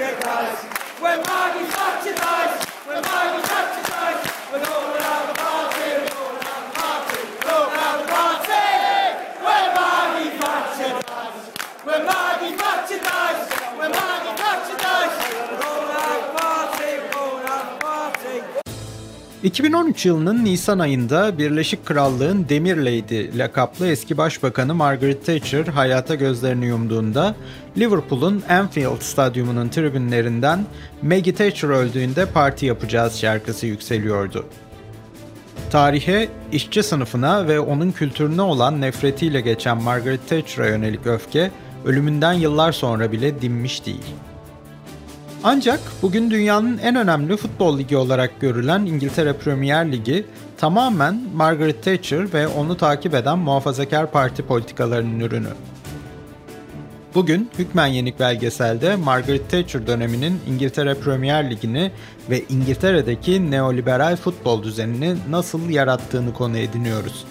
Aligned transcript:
Thatcher 0.00 0.20
dies, 0.22 0.58
when 0.98 1.22
Margaret 1.26 1.68
Thatcher 1.68 2.14
dies, 2.14 2.64
when 2.86 3.02
Margaret 3.02 3.44
Thatcher 3.44 3.90
dies, 3.90 4.50
we're 4.50 4.64
going 4.64 5.09
2013 19.42 20.06
yılının 20.06 20.44
Nisan 20.44 20.78
ayında 20.78 21.38
Birleşik 21.38 21.86
Krallığın 21.86 22.46
Demir 22.48 22.76
Lady 22.76 23.38
lakaplı 23.38 23.88
eski 23.88 24.18
başbakanı 24.18 24.74
Margaret 24.74 25.26
Thatcher 25.26 25.66
hayata 25.66 26.14
gözlerini 26.14 26.66
yumduğunda 26.66 27.34
Liverpool'un 27.78 28.42
Anfield 28.48 29.00
Stadyumu'nun 29.00 29.68
tribünlerinden 29.68 30.64
Maggie 31.02 31.34
Thatcher 31.34 31.68
öldüğünde 31.68 32.26
parti 32.26 32.66
yapacağız 32.66 33.18
şarkısı 33.18 33.66
yükseliyordu. 33.66 34.46
Tarihe, 35.70 36.28
işçi 36.52 36.82
sınıfına 36.82 37.48
ve 37.48 37.60
onun 37.60 37.92
kültürüne 37.92 38.42
olan 38.42 38.80
nefretiyle 38.80 39.40
geçen 39.40 39.82
Margaret 39.82 40.28
Thatcher'a 40.28 40.68
yönelik 40.68 41.06
öfke 41.06 41.50
ölümünden 41.84 42.32
yıllar 42.32 42.72
sonra 42.72 43.12
bile 43.12 43.42
dinmiş 43.42 43.86
değil. 43.86 44.14
Ancak 45.44 45.80
bugün 46.02 46.30
dünyanın 46.30 46.78
en 46.78 46.96
önemli 46.96 47.36
futbol 47.36 47.78
ligi 47.78 47.96
olarak 47.96 48.40
görülen 48.40 48.80
İngiltere 48.80 49.32
Premier 49.32 49.92
Ligi 49.92 50.26
tamamen 50.58 51.20
Margaret 51.34 51.84
Thatcher 51.84 52.32
ve 52.34 52.48
onu 52.48 52.76
takip 52.76 53.14
eden 53.14 53.38
muhafazakar 53.38 54.10
parti 54.10 54.42
politikalarının 54.42 55.20
ürünü. 55.20 55.48
Bugün 57.14 57.50
Hükmen 57.58 57.86
Yenik 57.86 58.20
belgeselde 58.20 58.96
Margaret 58.96 59.50
Thatcher 59.50 59.86
döneminin 59.86 60.40
İngiltere 60.48 60.94
Premier 60.94 61.50
Ligi'ni 61.50 61.90
ve 62.30 62.42
İngiltere'deki 62.48 63.50
neoliberal 63.50 64.16
futbol 64.16 64.62
düzenini 64.62 65.16
nasıl 65.30 65.70
yarattığını 65.70 66.34
konu 66.34 66.58
ediniyoruz. 66.58 67.24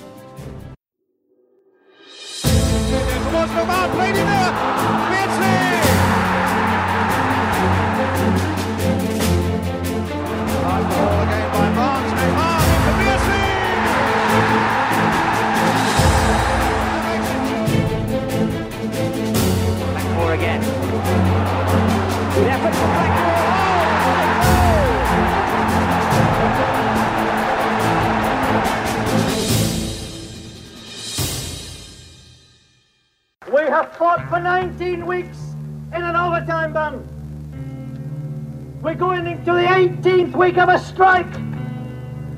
Week 40.50 40.64
of 40.64 40.70
a 40.70 40.80
strike. 40.80 41.34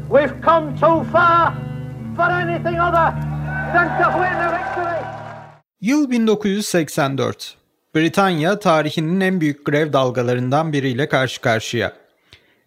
We've 0.09 0.41
come 0.41 0.75
too 0.79 1.03
far 1.11 1.53
for 2.15 2.23
anything 2.23 2.79
other 2.79 3.11
than 3.73 3.87
to 3.99 4.07
win 4.19 4.35
a 4.35 4.51
victory. 4.51 5.05
Yıl 5.81 6.11
1984. 6.11 7.55
Britanya 7.95 8.59
tarihinin 8.59 9.21
en 9.21 9.41
büyük 9.41 9.65
grev 9.65 9.93
dalgalarından 9.93 10.73
biriyle 10.73 11.09
karşı 11.09 11.41
karşıya. 11.41 11.93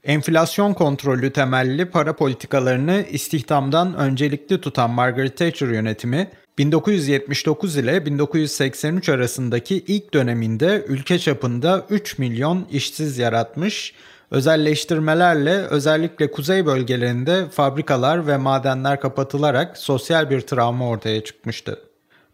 Enflasyon 0.05 0.75
kontrolü 0.75 1.33
temelli 1.33 1.85
para 1.85 2.17
politikalarını 2.17 3.05
istihdamdan 3.11 3.95
öncelikli 3.95 4.61
tutan 4.61 4.91
Margaret 4.91 5.37
Thatcher 5.37 5.69
yönetimi 5.69 6.29
1979 6.59 7.77
ile 7.77 8.07
1983 8.07 9.09
arasındaki 9.09 9.85
ilk 9.87 10.15
döneminde 10.15 10.85
ülke 10.89 11.19
çapında 11.19 11.87
3 11.91 12.19
milyon 12.19 12.67
işsiz 12.71 13.19
yaratmış, 13.19 13.95
özelleştirmelerle 14.35 15.57
özellikle 15.57 16.31
kuzey 16.31 16.67
bölgelerinde 16.67 17.49
fabrikalar 17.49 18.27
ve 18.27 18.37
madenler 18.37 19.01
kapatılarak 19.01 19.79
sosyal 19.79 20.31
bir 20.31 20.41
travma 20.41 20.89
ortaya 20.89 21.25
çıkmıştı. 21.25 21.81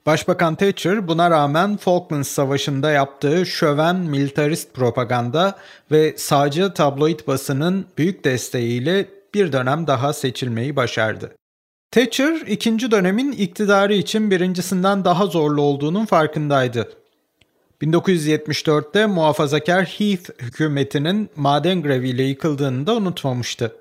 Başbakan 0.06 0.55
Thatcher 0.55 1.09
buna 1.09 1.31
rağmen 1.31 1.77
Falklands 1.77 2.28
Savaşı'nda 2.28 2.91
yaptığı 2.91 3.47
şöven 3.47 3.97
militarist 3.97 4.75
propaganda 4.75 5.59
ve 5.91 6.15
sağcı 6.16 6.75
tabloid 6.75 7.21
basının 7.27 7.87
büyük 7.99 8.25
desteğiyle 8.25 9.06
bir 9.34 9.53
dönem 9.53 9.87
daha 9.87 10.12
seçilmeyi 10.12 10.77
başardı. 10.77 11.34
Thatcher 11.91 12.41
ikinci 12.47 12.91
dönemin 12.91 13.33
iktidarı 13.33 13.94
için 13.94 14.31
birincisinden 14.31 15.05
daha 15.05 15.27
zorlu 15.27 15.62
olduğunun 15.62 16.06
farkındaydı. 16.06 17.00
1974'te 17.83 19.07
muhafazakar 19.07 19.85
Heath 19.85 20.43
hükümetinin 20.43 21.31
maden 21.37 21.83
greviyle 21.83 22.23
yıkıldığını 22.23 22.87
da 22.87 22.97
unutmamıştı. 22.97 23.77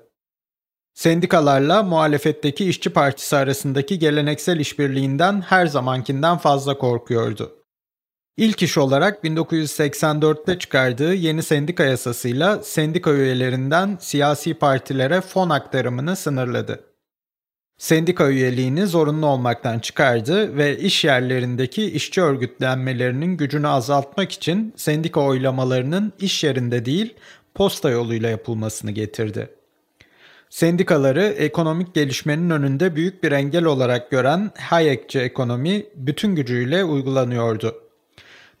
Sendikalarla 0.94 1.82
muhalefetteki 1.82 2.68
işçi 2.68 2.90
partisi 2.90 3.36
arasındaki 3.36 3.98
geleneksel 3.98 4.60
işbirliğinden 4.60 5.40
her 5.40 5.66
zamankinden 5.66 6.38
fazla 6.38 6.78
korkuyordu. 6.78 7.56
İlk 8.36 8.62
iş 8.62 8.78
olarak 8.78 9.24
1984'te 9.24 10.58
çıkardığı 10.58 11.14
yeni 11.14 11.42
sendika 11.42 11.84
yasasıyla 11.84 12.62
sendika 12.62 13.12
üyelerinden 13.12 13.98
siyasi 14.00 14.54
partilere 14.54 15.20
fon 15.20 15.50
aktarımını 15.50 16.16
sınırladı. 16.16 16.89
Sendika 17.80 18.28
üyeliğini 18.28 18.86
zorunlu 18.86 19.26
olmaktan 19.26 19.78
çıkardı 19.78 20.56
ve 20.56 20.78
iş 20.78 21.04
yerlerindeki 21.04 21.84
işçi 21.84 22.22
örgütlenmelerinin 22.22 23.36
gücünü 23.36 23.68
azaltmak 23.68 24.32
için 24.32 24.72
sendika 24.76 25.20
oylamalarının 25.20 26.12
iş 26.18 26.44
yerinde 26.44 26.84
değil 26.84 27.14
posta 27.54 27.90
yoluyla 27.90 28.28
yapılmasını 28.28 28.90
getirdi. 28.90 29.48
Sendikaları 30.50 31.22
ekonomik 31.22 31.94
gelişmenin 31.94 32.50
önünde 32.50 32.96
büyük 32.96 33.22
bir 33.22 33.32
engel 33.32 33.64
olarak 33.64 34.10
gören 34.10 34.50
Hayekçi 34.58 35.18
ekonomi 35.20 35.86
bütün 35.94 36.34
gücüyle 36.34 36.84
uygulanıyordu. 36.84 37.82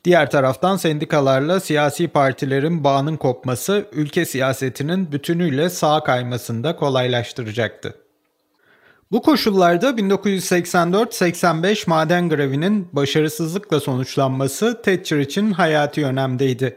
Diğer 0.04 0.30
taraftan 0.30 0.76
sendikalarla 0.76 1.60
siyasi 1.60 2.08
partilerin 2.08 2.84
bağının 2.84 3.16
kopması 3.16 3.86
ülke 3.92 4.24
siyasetinin 4.24 5.12
bütünüyle 5.12 5.70
sağa 5.70 6.04
kaymasını 6.04 6.64
da 6.64 6.76
kolaylaştıracaktı. 6.76 7.94
Bu 9.12 9.22
koşullarda 9.22 9.90
1984-85 9.90 11.90
maden 11.90 12.28
grevinin 12.28 12.88
başarısızlıkla 12.92 13.80
sonuçlanması 13.80 14.82
Thatcher 14.82 15.18
için 15.18 15.52
hayati 15.52 16.06
önemdeydi. 16.06 16.76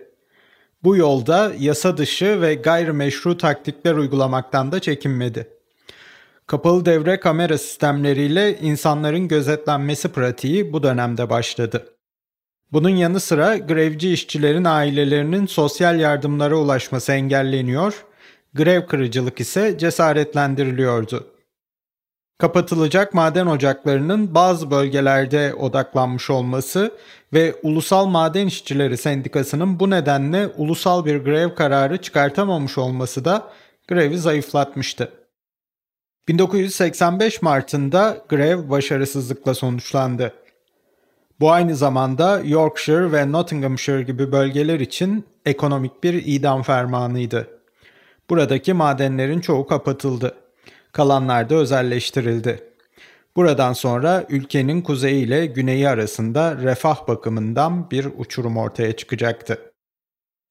Bu 0.83 0.97
yolda 0.97 1.51
yasa 1.59 1.97
dışı 1.97 2.41
ve 2.41 2.55
gayrimeşru 2.55 3.37
taktikler 3.37 3.93
uygulamaktan 3.93 4.71
da 4.71 4.79
çekinmedi. 4.79 5.47
Kapalı 6.47 6.85
devre 6.85 7.19
kamera 7.19 7.57
sistemleriyle 7.57 8.59
insanların 8.59 9.27
gözetlenmesi 9.27 10.07
pratiği 10.07 10.73
bu 10.73 10.83
dönemde 10.83 11.29
başladı. 11.29 11.85
Bunun 12.71 12.89
yanı 12.89 13.19
sıra 13.19 13.57
grevci 13.57 14.13
işçilerin 14.13 14.65
ailelerinin 14.65 15.45
sosyal 15.45 15.99
yardımlara 15.99 16.55
ulaşması 16.55 17.11
engelleniyor, 17.11 18.05
grev 18.53 18.87
kırıcılık 18.87 19.39
ise 19.39 19.77
cesaretlendiriliyordu. 19.77 21.32
Kapatılacak 22.43 23.13
maden 23.13 23.45
ocaklarının 23.45 24.35
bazı 24.35 24.71
bölgelerde 24.71 25.53
odaklanmış 25.53 26.29
olması 26.29 26.91
ve 27.33 27.55
Ulusal 27.63 28.05
Maden 28.05 28.47
İşçileri 28.47 28.97
Sendikası'nın 28.97 29.79
bu 29.79 29.89
nedenle 29.89 30.47
ulusal 30.47 31.05
bir 31.05 31.17
grev 31.17 31.55
kararı 31.55 31.97
çıkartamamış 31.97 32.77
olması 32.77 33.25
da 33.25 33.53
grevi 33.87 34.17
zayıflatmıştı. 34.17 35.11
1985 36.27 37.41
Mart'ında 37.41 38.17
grev 38.29 38.69
başarısızlıkla 38.69 39.53
sonuçlandı. 39.53 40.33
Bu 41.39 41.51
aynı 41.51 41.75
zamanda 41.75 42.41
Yorkshire 42.45 43.11
ve 43.11 43.31
Nottinghamshire 43.31 44.03
gibi 44.03 44.31
bölgeler 44.31 44.79
için 44.79 45.25
ekonomik 45.45 46.03
bir 46.03 46.13
idam 46.25 46.63
fermanıydı. 46.63 47.47
Buradaki 48.29 48.73
madenlerin 48.73 49.39
çoğu 49.41 49.67
kapatıldı. 49.67 50.42
Kalanlar 50.93 51.49
da 51.49 51.55
özelleştirildi. 51.55 52.63
Buradan 53.35 53.73
sonra 53.73 54.25
ülkenin 54.29 54.81
kuzeyi 54.81 55.25
ile 55.25 55.45
güneyi 55.45 55.89
arasında 55.89 56.57
refah 56.57 57.07
bakımından 57.07 57.91
bir 57.91 58.07
uçurum 58.17 58.57
ortaya 58.57 58.95
çıkacaktı. 58.95 59.57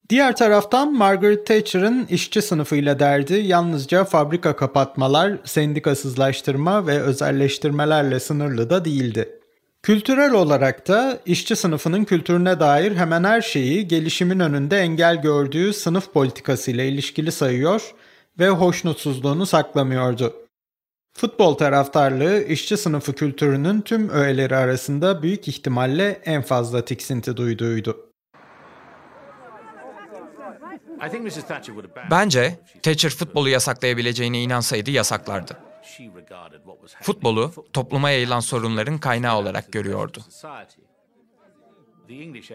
Diğer 0.09 0.35
taraftan 0.35 0.93
Margaret 0.93 1.47
Thatcher'ın 1.47 2.05
işçi 2.05 2.41
sınıfıyla 2.41 2.99
derdi 2.99 3.33
yalnızca 3.33 4.03
fabrika 4.03 4.55
kapatmalar, 4.55 5.37
sendikasızlaştırma 5.43 6.87
ve 6.87 7.01
özelleştirmelerle 7.01 8.19
sınırlı 8.19 8.69
da 8.69 8.85
değildi. 8.85 9.39
Kültürel 9.83 10.31
olarak 10.31 10.87
da 10.87 11.19
işçi 11.25 11.55
sınıfının 11.55 12.03
kültürüne 12.03 12.59
dair 12.59 12.95
hemen 12.95 13.23
her 13.23 13.41
şeyi 13.41 13.87
gelişimin 13.87 14.39
önünde 14.39 14.77
engel 14.77 15.21
gördüğü 15.21 15.73
sınıf 15.73 16.13
politikası 16.13 16.71
ile 16.71 16.87
ilişkili 16.87 17.31
sayıyor 17.31 17.93
ve 18.39 18.49
hoşnutsuzluğunu 18.49 19.45
saklamıyordu. 19.45 20.33
Futbol 21.13 21.53
taraftarlığı 21.53 22.43
işçi 22.43 22.77
sınıfı 22.77 23.13
kültürünün 23.13 23.81
tüm 23.81 24.09
öğeleri 24.09 24.55
arasında 24.55 25.23
büyük 25.23 25.47
ihtimalle 25.47 26.21
en 26.25 26.41
fazla 26.41 26.85
tiksinti 26.85 27.37
duyduğuydu. 27.37 28.09
Bence 32.11 32.59
Thatcher 32.83 33.09
futbolu 33.09 33.49
yasaklayabileceğine 33.49 34.41
inansaydı 34.41 34.91
yasaklardı. 34.91 35.57
Futbolu 37.01 37.51
topluma 37.73 38.09
yayılan 38.09 38.39
sorunların 38.39 38.97
kaynağı 38.97 39.37
olarak 39.37 39.71
görüyordu. 39.71 40.19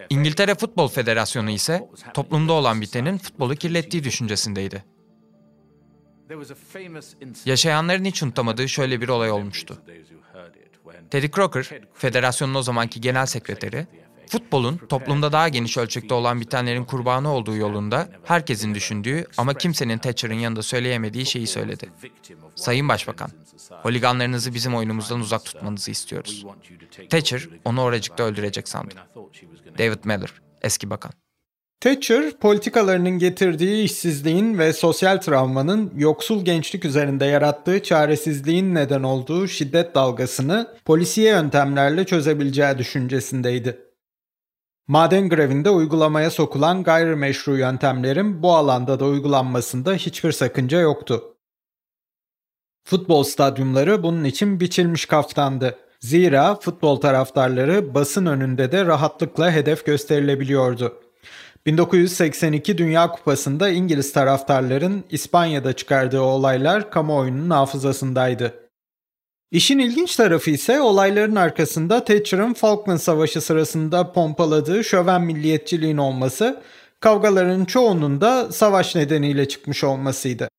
İngiltere 0.09 0.55
Futbol 0.55 0.87
Federasyonu 0.87 1.49
ise 1.49 1.89
toplumda 2.13 2.53
olan 2.53 2.81
bitenin 2.81 3.17
futbolu 3.17 3.55
kirlettiği 3.55 4.03
düşüncesindeydi. 4.03 4.83
Yaşayanların 7.45 8.05
hiç 8.05 8.23
unutamadığı 8.23 8.69
şöyle 8.69 9.01
bir 9.01 9.07
olay 9.07 9.31
olmuştu. 9.31 9.81
Teddy 11.11 11.27
Crocker, 11.27 11.69
federasyonun 11.93 12.55
o 12.55 12.61
zamanki 12.61 13.01
genel 13.01 13.25
sekreteri, 13.25 13.87
futbolun 14.27 14.77
toplumda 14.77 15.31
daha 15.31 15.49
geniş 15.49 15.77
ölçekte 15.77 16.13
olan 16.13 16.41
bitenlerin 16.41 16.83
kurbanı 16.85 17.33
olduğu 17.33 17.55
yolunda 17.55 18.09
herkesin 18.25 18.75
düşündüğü 18.75 19.25
ama 19.37 19.53
kimsenin 19.53 19.97
Thatcher'ın 19.97 20.33
yanında 20.33 20.63
söyleyemediği 20.63 21.25
şeyi 21.25 21.47
söyledi. 21.47 21.89
Sayın 22.55 22.89
Başbakan, 22.89 23.31
holiganlarınızı 23.69 24.53
bizim 24.53 24.75
oyunumuzdan 24.75 25.19
uzak 25.19 25.45
tutmanızı 25.45 25.91
istiyoruz. 25.91 26.45
Thatcher 27.09 27.49
onu 27.65 27.81
oracıkta 27.81 28.23
öldürecek 28.23 28.67
sandı. 28.67 28.95
David 29.77 30.03
Miller, 30.03 30.33
eski 30.61 30.89
bakan. 30.89 31.11
Thatcher, 31.81 32.31
politikalarının 32.31 33.19
getirdiği 33.19 33.83
işsizliğin 33.83 34.57
ve 34.59 34.73
sosyal 34.73 35.17
travmanın 35.17 35.93
yoksul 35.97 36.45
gençlik 36.45 36.85
üzerinde 36.85 37.25
yarattığı 37.25 37.83
çaresizliğin 37.83 38.75
neden 38.75 39.03
olduğu 39.03 39.47
şiddet 39.47 39.95
dalgasını 39.95 40.75
polisiye 40.85 41.29
yöntemlerle 41.31 42.05
çözebileceği 42.05 42.77
düşüncesindeydi. 42.77 43.79
Maden 44.87 45.29
grevinde 45.29 45.69
uygulamaya 45.69 46.31
sokulan 46.31 46.83
gayrimeşru 46.83 47.57
yöntemlerin 47.57 48.43
bu 48.43 48.55
alanda 48.55 48.99
da 48.99 49.05
uygulanmasında 49.05 49.93
hiçbir 49.93 50.31
sakınca 50.31 50.79
yoktu. 50.79 51.37
Futbol 52.83 53.23
stadyumları 53.23 54.03
bunun 54.03 54.23
için 54.23 54.59
biçilmiş 54.59 55.05
kaftandı. 55.05 55.77
Zira 55.99 56.55
futbol 56.55 56.95
taraftarları 56.95 57.93
basın 57.93 58.25
önünde 58.25 58.71
de 58.71 58.85
rahatlıkla 58.85 59.51
hedef 59.51 59.85
gösterilebiliyordu. 59.85 61.08
1982 61.65 62.77
Dünya 62.77 63.11
Kupası'nda 63.11 63.69
İngiliz 63.69 64.13
taraftarların 64.13 65.03
İspanya'da 65.09 65.73
çıkardığı 65.73 66.21
olaylar 66.21 66.91
kamuoyunun 66.91 67.49
hafızasındaydı. 67.49 68.69
İşin 69.51 69.79
ilginç 69.79 70.15
tarafı 70.15 70.51
ise 70.51 70.81
olayların 70.81 71.35
arkasında 71.35 72.03
Thatcher'ın 72.03 72.53
Falkland 72.53 72.99
Savaşı 72.99 73.41
sırasında 73.41 74.11
pompaladığı 74.11 74.83
şöven 74.83 75.21
milliyetçiliğin 75.21 75.97
olması, 75.97 76.61
kavgaların 76.99 77.65
çoğunun 77.65 78.21
da 78.21 78.51
savaş 78.51 78.95
nedeniyle 78.95 79.47
çıkmış 79.47 79.83
olmasıydı. 79.83 80.49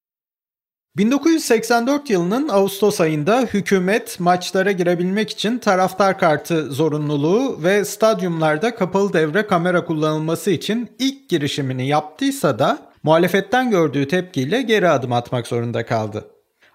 1984 0.97 2.11
yılının 2.11 2.49
Ağustos 2.49 3.01
ayında 3.01 3.41
hükümet 3.41 4.21
maçlara 4.21 4.73
girebilmek 4.73 5.31
için 5.31 5.59
taraftar 5.59 6.19
kartı 6.19 6.73
zorunluluğu 6.73 7.63
ve 7.63 7.85
stadyumlarda 7.85 8.75
kapalı 8.75 9.13
devre 9.13 9.47
kamera 9.47 9.85
kullanılması 9.85 10.51
için 10.51 10.91
ilk 10.99 11.29
girişimini 11.29 11.87
yaptıysa 11.87 12.59
da 12.59 12.79
muhalefetten 13.03 13.71
gördüğü 13.71 14.09
tepkiyle 14.09 14.63
geri 14.63 14.89
adım 14.89 15.13
atmak 15.13 15.47
zorunda 15.47 15.87
kaldı. 15.87 16.25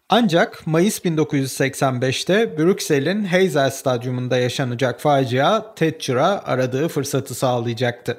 Ancak 0.10 0.68
Mayıs 0.68 1.00
1985'te 1.00 2.58
Brüksel'in 2.58 3.26
Heysel 3.26 3.70
Stadyumunda 3.70 4.38
yaşanacak 4.38 5.02
facia 5.02 5.76
Thatcher'a 5.76 6.44
aradığı 6.46 6.88
fırsatı 6.88 7.36
sağlayacaktı. 7.36 8.18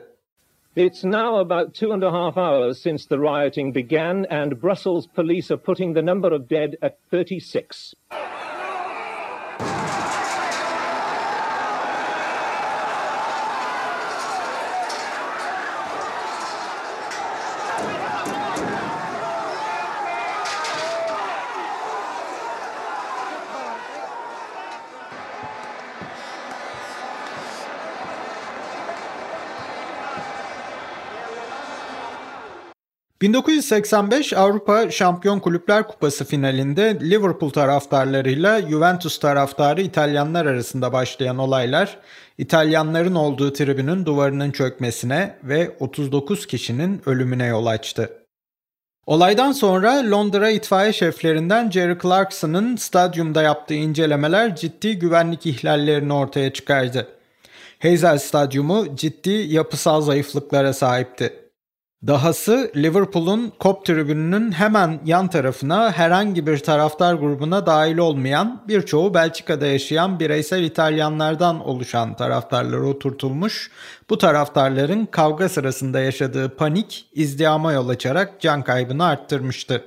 It's 0.76 1.05
now 1.05 1.38
about 1.38 1.73
two 1.73 1.93
and 1.93 2.05
a 2.05 2.11
half 2.11 2.37
hours 2.37 2.82
since 2.82 3.06
the 3.06 3.19
rioting 3.19 3.73
began, 3.73 4.26
and 4.26 4.61
Brussels 4.61 5.06
police 5.06 5.50
are 5.50 5.56
putting 5.56 5.94
the 5.94 6.02
number 6.02 6.34
of 6.34 6.49
dead 6.49 6.76
at 6.82 6.99
36. 7.11 7.94
...1985 33.26 34.37
Avrupa 34.37 34.90
Şampiyon 34.90 35.40
Kulüpler 35.40 35.88
Kupası 35.88 36.25
finalinde 36.25 36.99
Liverpool 37.00 37.50
taraftarlarıyla 37.50 38.62
Juventus 38.62 39.19
taraftarı 39.19 39.82
İtalyanlar 39.82 40.46
arasında 40.46 40.93
başlayan 40.93 41.38
olaylar... 41.38 41.99
...İtalyanların 42.38 43.14
olduğu 43.14 43.52
tribünün 43.52 44.06
duvarının 44.06 44.50
çökmesine 44.50 45.38
ve 45.44 45.76
39 45.81 46.46
kişinin 46.46 47.02
ölümüne 47.06 47.46
yol 47.46 47.67
açtı. 47.67 48.11
Olaydan 49.06 49.52
sonra 49.52 50.11
Londra 50.11 50.50
itfaiye 50.50 50.93
şeflerinden 50.93 51.70
Jerry 51.70 51.99
Clarkson'ın 52.02 52.76
stadyumda 52.76 53.43
yaptığı 53.43 53.75
incelemeler 53.75 54.56
ciddi 54.56 54.99
güvenlik 54.99 55.46
ihlallerini 55.46 56.12
ortaya 56.12 56.52
çıkardı. 56.52 57.08
Hazel 57.82 58.19
Stadyumu 58.19 58.96
ciddi 58.96 59.31
yapısal 59.31 60.00
zayıflıklara 60.00 60.73
sahipti. 60.73 61.45
Dahası 62.06 62.70
Liverpool'un 62.76 63.52
Kop 63.58 63.84
tribününün 63.84 64.52
hemen 64.52 65.00
yan 65.04 65.28
tarafına 65.28 65.92
herhangi 65.92 66.46
bir 66.46 66.58
taraftar 66.58 67.14
grubuna 67.14 67.66
dahil 67.66 67.98
olmayan 67.98 68.62
birçoğu 68.68 69.14
Belçika'da 69.14 69.66
yaşayan 69.66 70.20
bireysel 70.20 70.62
İtalyanlardan 70.62 71.68
oluşan 71.68 72.16
taraftarlar 72.16 72.78
oturtulmuş. 72.78 73.70
Bu 74.10 74.18
taraftarların 74.18 75.06
kavga 75.06 75.48
sırasında 75.48 76.00
yaşadığı 76.00 76.56
panik 76.56 77.08
izdihama 77.12 77.72
yol 77.72 77.88
açarak 77.88 78.40
can 78.40 78.64
kaybını 78.64 79.04
arttırmıştı. 79.04 79.84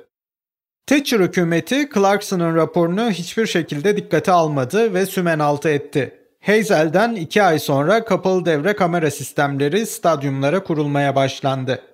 Thatcher 0.87 1.19
hükümeti 1.19 1.89
Clarkson'ın 1.93 2.55
raporunu 2.55 3.11
hiçbir 3.11 3.47
şekilde 3.47 3.97
dikkate 3.97 4.31
almadı 4.31 4.93
ve 4.93 5.05
sümen 5.05 5.39
altı 5.39 5.69
etti. 5.69 6.15
Hazel'den 6.41 7.15
iki 7.15 7.43
ay 7.43 7.59
sonra 7.59 8.05
kapalı 8.05 8.45
devre 8.45 8.75
kamera 8.75 9.11
sistemleri 9.11 9.85
stadyumlara 9.85 10.63
kurulmaya 10.63 11.15
başlandı. 11.15 11.88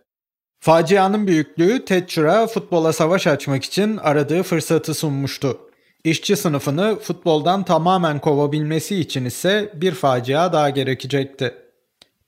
Facianın 0.60 1.28
büyüklüğü 1.28 1.86
Thatcher'a 1.86 2.48
futbola 2.48 2.94
savaş 2.94 3.28
açmak 3.28 3.64
için 3.64 3.98
aradığı 3.98 4.44
fırsatı 4.44 4.94
sunmuştu. 4.94 5.60
İşçi 6.04 6.36
sınıfını 6.36 7.00
futboldan 7.00 7.64
tamamen 7.64 8.20
kovabilmesi 8.20 8.96
için 8.96 9.26
ise 9.26 9.72
bir 9.74 9.92
facia 9.92 10.54
daha 10.54 10.70
gerekecekti. 10.70 11.56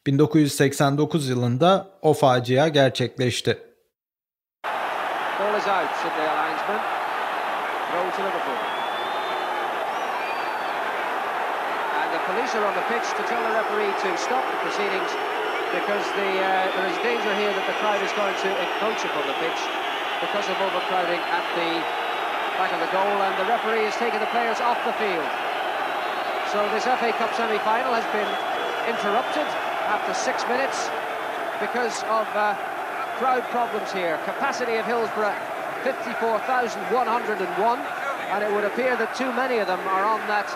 1989 0.07 1.29
yılında 1.29 1.89
o 2.01 2.13
facia 2.13 2.67
gerçekleşti. 2.67 3.57
Police 5.37 5.71
are 5.71 5.85
on 15.13 15.36
because 15.75 16.05
the, 16.15 16.31
uh, 16.39 16.71
there 16.75 16.87
is 16.87 16.97
danger 17.03 17.33
here 17.35 17.51
that 17.51 17.65
the 17.67 17.75
crowd 17.83 17.99
is 17.99 18.11
going 18.15 18.33
to 18.33 18.49
encroach 18.49 19.03
upon 19.03 19.27
the 19.27 19.35
pitch 19.43 19.61
because 20.23 20.47
of 20.47 20.55
overcrowding 20.63 21.19
at 21.19 21.45
the 21.53 21.83
back 22.57 22.71
of 22.73 22.81
the 22.81 22.89
goal 22.89 23.21
and 23.27 23.33
the 23.37 23.45
referee 23.45 23.85
is 23.85 23.93
taking 24.01 24.19
the 24.19 24.31
players 24.33 24.57
off 24.63 24.79
the 24.87 24.95
field. 24.97 25.27
So 26.49 26.63
this 26.71 26.87
FA 26.87 27.11
Cup 27.19 27.35
semi-final 27.35 27.91
has 27.93 28.07
been 28.15 28.31
interrupted 28.89 29.45
after 29.91 30.15
six 30.15 30.47
minutes 30.47 30.89
because 31.59 32.01
of 32.07 32.25
uh, 32.33 32.55
crowd 33.19 33.43
problems 33.51 33.91
here. 33.91 34.17
Capacity 34.23 34.75
of 34.79 34.85
Hillsborough, 34.85 35.35
54,101 35.83 37.79
and 38.31 38.43
it 38.43 38.51
would 38.51 38.63
appear 38.63 38.95
that 38.97 39.15
too 39.15 39.31
many 39.33 39.59
of 39.59 39.67
them 39.67 39.79
are 39.87 40.03
on 40.03 40.19
that 40.27 40.47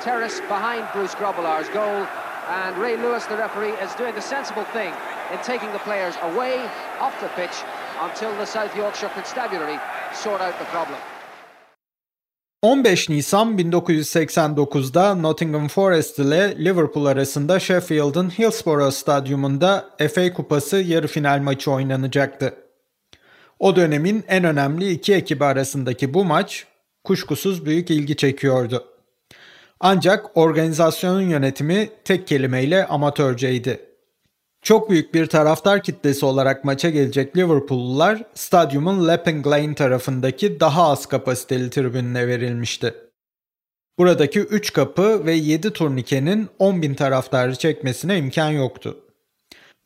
terrace 0.00 0.40
behind 0.40 0.86
Bruce 0.92 1.14
Grobbelaar's 1.14 1.68
goal 1.70 2.06
and 2.48 2.78
Ray 2.78 2.96
Lewis, 2.96 3.26
the 3.26 3.36
referee, 3.36 3.74
is 3.84 3.94
doing 3.98 4.14
the 4.14 4.20
sensible 4.20 4.64
thing 4.72 4.92
in 5.32 5.38
taking 5.42 5.70
the 5.72 5.78
players 5.78 6.14
away 6.22 6.54
off 7.00 7.14
the 7.20 7.28
pitch 7.36 7.56
until 8.00 8.30
the 8.36 8.46
South 8.46 8.76
Yorkshire 8.76 9.10
Constabulary 9.14 9.78
sort 10.14 10.40
out 10.40 10.58
the 10.58 10.64
problem. 10.64 10.98
15 12.62 13.08
Nisan 13.08 13.58
1989'da 13.58 15.14
Nottingham 15.14 15.68
Forest 15.68 16.18
ile 16.18 16.64
Liverpool 16.64 17.06
arasında 17.06 17.60
Sheffield'ın 17.60 18.30
Hillsborough 18.30 18.92
Stadyumunda 18.92 19.90
FA 20.14 20.32
Kupası 20.32 20.76
yarı 20.76 21.06
final 21.06 21.42
maçı 21.42 21.70
oynanacaktı. 21.70 22.54
O 23.58 23.76
dönemin 23.76 24.24
en 24.28 24.44
önemli 24.44 24.90
iki 24.90 25.14
ekibi 25.14 25.44
arasındaki 25.44 26.14
bu 26.14 26.24
maç 26.24 26.66
kuşkusuz 27.04 27.64
büyük 27.66 27.90
ilgi 27.90 28.16
çekiyordu. 28.16 28.87
Ancak 29.80 30.36
organizasyonun 30.36 31.22
yönetimi 31.22 31.90
tek 32.04 32.26
kelimeyle 32.26 32.86
amatörceydi. 32.86 33.80
Çok 34.62 34.90
büyük 34.90 35.14
bir 35.14 35.26
taraftar 35.26 35.82
kitlesi 35.82 36.26
olarak 36.26 36.64
maça 36.64 36.90
gelecek 36.90 37.36
Liverpoollular 37.36 38.22
stadyumun 38.34 39.08
Lapping 39.08 39.46
Lane 39.46 39.74
tarafındaki 39.74 40.60
daha 40.60 40.88
az 40.90 41.06
kapasiteli 41.06 41.70
tribününe 41.70 42.26
verilmişti. 42.28 42.94
Buradaki 43.98 44.40
3 44.40 44.72
kapı 44.72 45.26
ve 45.26 45.32
7 45.32 45.72
turnikenin 45.72 46.48
10 46.58 46.82
bin 46.82 46.94
taraftarı 46.94 47.56
çekmesine 47.56 48.18
imkan 48.18 48.50
yoktu. 48.50 48.98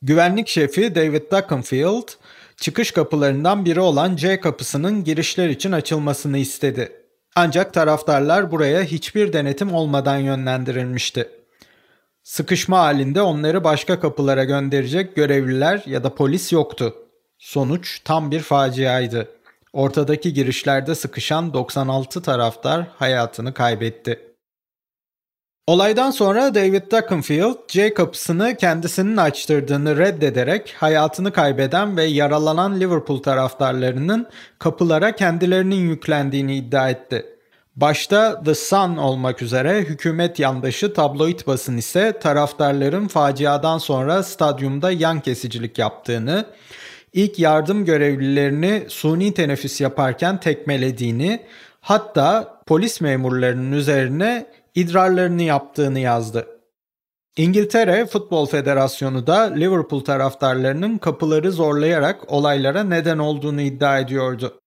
Güvenlik 0.01 0.47
şefi 0.47 0.95
David 0.95 1.31
Duckenfield, 1.31 2.07
çıkış 2.57 2.91
kapılarından 2.91 3.65
biri 3.65 3.79
olan 3.79 4.15
C 4.15 4.39
kapısının 4.39 5.03
girişler 5.03 5.49
için 5.49 5.71
açılmasını 5.71 6.37
istedi. 6.37 7.02
Ancak 7.35 7.73
taraftarlar 7.73 8.51
buraya 8.51 8.83
hiçbir 8.83 9.33
denetim 9.33 9.73
olmadan 9.73 10.17
yönlendirilmişti. 10.17 11.29
Sıkışma 12.23 12.79
halinde 12.79 13.21
onları 13.21 13.63
başka 13.63 13.99
kapılara 13.99 14.43
gönderecek 14.43 15.15
görevliler 15.15 15.83
ya 15.85 16.03
da 16.03 16.15
polis 16.15 16.51
yoktu. 16.51 16.95
Sonuç 17.37 17.99
tam 18.03 18.31
bir 18.31 18.39
faciaydı. 18.39 19.29
Ortadaki 19.73 20.33
girişlerde 20.33 20.95
sıkışan 20.95 21.53
96 21.53 22.21
taraftar 22.21 22.87
hayatını 22.97 23.53
kaybetti. 23.53 24.32
Olaydan 25.67 26.11
sonra 26.11 26.55
David 26.55 26.91
Duckenfield, 26.91 27.93
kapısını 27.95 28.55
kendisinin 28.57 29.17
açtırdığını 29.17 29.97
reddederek 29.97 30.75
hayatını 30.77 31.31
kaybeden 31.33 31.97
ve 31.97 32.03
yaralanan 32.03 32.79
Liverpool 32.79 33.21
taraftarlarının 33.21 34.27
kapılara 34.59 35.15
kendilerinin 35.15 35.89
yüklendiğini 35.89 36.55
iddia 36.55 36.89
etti. 36.89 37.25
Başta 37.75 38.43
The 38.43 38.55
Sun 38.55 38.97
olmak 38.97 39.41
üzere 39.41 39.79
hükümet 39.79 40.39
yandaşı 40.39 40.93
tabloid 40.93 41.39
basın 41.47 41.77
ise 41.77 42.19
taraftarların 42.19 43.07
faciadan 43.07 43.77
sonra 43.77 44.23
stadyumda 44.23 44.91
yan 44.91 45.19
kesicilik 45.19 45.77
yaptığını, 45.77 46.45
ilk 47.13 47.39
yardım 47.39 47.85
görevlilerini 47.85 48.83
suni 48.87 49.33
teneffüs 49.33 49.81
yaparken 49.81 50.39
tekmelediğini, 50.39 51.45
hatta 51.81 52.59
polis 52.65 53.01
memurlarının 53.01 53.71
üzerine 53.71 54.45
idrarlarını 54.75 55.43
yaptığını 55.43 55.99
yazdı. 55.99 56.47
İngiltere 57.37 58.05
Futbol 58.05 58.45
Federasyonu 58.45 59.27
da 59.27 59.41
Liverpool 59.41 60.01
taraftarlarının 60.01 60.97
kapıları 60.97 61.51
zorlayarak 61.51 62.31
olaylara 62.31 62.83
neden 62.83 63.17
olduğunu 63.17 63.61
iddia 63.61 63.99
ediyordu. 63.99 64.59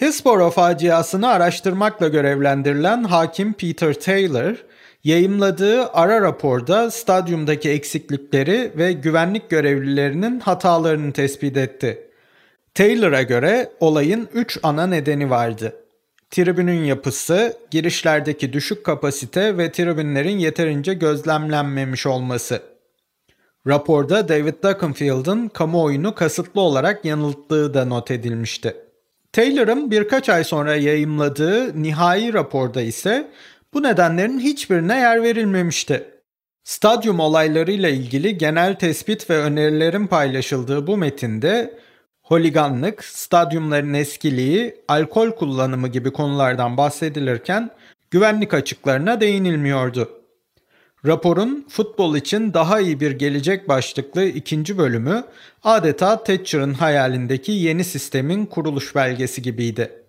Hillsborough 0.00 0.52
faciasını 0.52 1.28
araştırmakla 1.28 2.08
görevlendirilen 2.08 3.04
hakim 3.04 3.52
Peter 3.52 3.94
Taylor, 3.94 4.64
yayımladığı 5.04 5.92
ara 5.92 6.20
raporda 6.20 6.90
stadyumdaki 6.90 7.70
eksiklikleri 7.70 8.72
ve 8.76 8.92
güvenlik 8.92 9.50
görevlilerinin 9.50 10.40
hatalarını 10.40 11.12
tespit 11.12 11.56
etti. 11.56 12.10
Taylor'a 12.74 13.22
göre 13.22 13.72
olayın 13.80 14.28
3 14.34 14.58
ana 14.62 14.86
nedeni 14.86 15.30
vardı. 15.30 15.87
Tribünün 16.30 16.84
yapısı, 16.84 17.56
girişlerdeki 17.70 18.52
düşük 18.52 18.84
kapasite 18.84 19.58
ve 19.58 19.72
tribünlerin 19.72 20.38
yeterince 20.38 20.94
gözlemlenmemiş 20.94 22.06
olması. 22.06 22.62
Raporda 23.66 24.28
David 24.28 24.54
Duckenfield'ın 24.64 25.48
kamuoyunu 25.48 26.14
kasıtlı 26.14 26.60
olarak 26.60 27.04
yanılttığı 27.04 27.74
da 27.74 27.84
not 27.84 28.10
edilmişti. 28.10 28.76
Taylor'ın 29.32 29.90
birkaç 29.90 30.28
ay 30.28 30.44
sonra 30.44 30.76
yayımladığı 30.76 31.82
nihai 31.82 32.32
raporda 32.32 32.80
ise 32.80 33.30
bu 33.74 33.82
nedenlerin 33.82 34.40
hiçbirine 34.40 34.98
yer 34.98 35.22
verilmemişti. 35.22 36.04
Stadyum 36.64 37.20
olaylarıyla 37.20 37.88
ilgili 37.88 38.38
genel 38.38 38.74
tespit 38.74 39.30
ve 39.30 39.38
önerilerin 39.38 40.06
paylaşıldığı 40.06 40.86
bu 40.86 40.96
metinde 40.96 41.78
holiganlık, 42.28 43.04
stadyumların 43.04 43.94
eskiliği, 43.94 44.76
alkol 44.88 45.30
kullanımı 45.30 45.88
gibi 45.88 46.10
konulardan 46.12 46.76
bahsedilirken 46.76 47.70
güvenlik 48.10 48.54
açıklarına 48.54 49.20
değinilmiyordu. 49.20 50.10
Raporun 51.06 51.66
futbol 51.68 52.16
için 52.16 52.54
daha 52.54 52.80
iyi 52.80 53.00
bir 53.00 53.10
gelecek 53.10 53.68
başlıklı 53.68 54.24
ikinci 54.24 54.78
bölümü 54.78 55.24
adeta 55.64 56.24
Thatcher'ın 56.24 56.74
hayalindeki 56.74 57.52
yeni 57.52 57.84
sistemin 57.84 58.46
kuruluş 58.46 58.94
belgesi 58.94 59.42
gibiydi. 59.42 60.07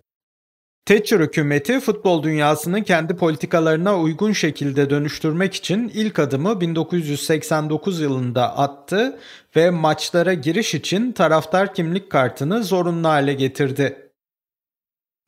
Thatcher 0.86 1.20
hükümeti 1.20 1.80
futbol 1.80 2.24
dünyasını 2.24 2.84
kendi 2.84 3.16
politikalarına 3.16 4.00
uygun 4.00 4.32
şekilde 4.32 4.90
dönüştürmek 4.90 5.54
için 5.54 5.92
ilk 5.94 6.20
adımı 6.20 6.62
1989 6.62 8.00
yılında 8.02 8.58
attı 8.58 9.20
ve 9.56 9.70
maçlara 9.70 10.34
giriş 10.34 10.76
için 10.76 11.12
taraftar 11.12 11.74
kimlik 11.74 12.10
kartını 12.10 12.64
zorunlu 12.64 13.08
hale 13.08 13.34
getirdi. 13.34 14.10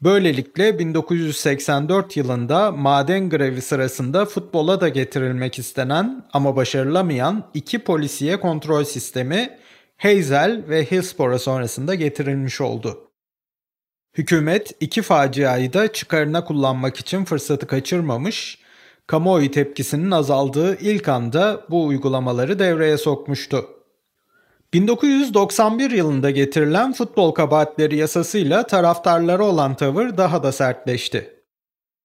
Böylelikle 0.02 0.80
1984 0.80 2.18
yılında 2.18 2.72
maden 2.72 3.30
grevi 3.30 3.62
sırasında 3.62 4.26
futbola 4.26 4.82
da 4.82 4.90
getirilmek 4.90 5.60
istenen 5.60 6.26
ama 6.34 6.56
başarılamayan 6.56 7.52
iki 7.54 7.80
polisiye 7.80 8.40
kontrol 8.40 8.84
sistemi 8.84 9.58
Hazel 9.98 10.64
ve 10.70 10.86
Hillsborough 10.86 11.40
sonrasında 11.40 11.96
getirilmiş 11.96 12.62
oldu. 12.62 13.11
Hükümet 14.18 14.72
iki 14.80 15.02
faciayı 15.02 15.74
da 15.74 15.94
çıkarına 15.94 16.44
kullanmak 16.44 16.98
için 16.98 17.26
fırsatı 17.26 17.68
kaçırmamış, 17.68 18.60
kamuoyu 19.08 19.52
tepkisinin 19.52 20.12
azaldığı 20.12 20.78
ilk 20.78 21.08
anda 21.08 21.62
bu 21.70 21.86
uygulamaları 21.86 22.60
devreye 22.60 22.98
sokmuştu. 22.98 23.66
1991 24.74 25.92
yılında 25.92 26.32
getirilen 26.32 26.94
futbol 26.94 27.32
kabahatleri 27.32 27.98
yasasıyla 27.98 28.68
taraftarlara 28.68 29.44
olan 29.44 29.76
tavır 29.76 30.18
daha 30.18 30.44
da 30.44 30.52
sertleşti. 30.52 31.42